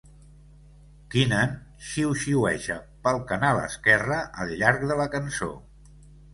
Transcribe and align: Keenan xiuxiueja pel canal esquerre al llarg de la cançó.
Keenan 1.15 1.51
xiuxiueja 1.89 2.79
pel 3.05 3.23
canal 3.35 3.63
esquerre 3.69 4.21
al 4.45 4.57
llarg 4.63 4.91
de 4.93 5.01
la 5.05 5.11
cançó. 5.17 5.55